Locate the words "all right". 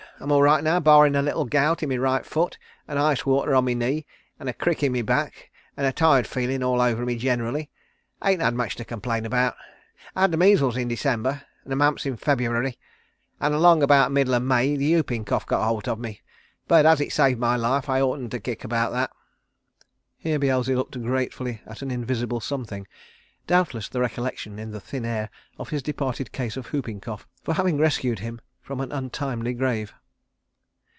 0.31-0.63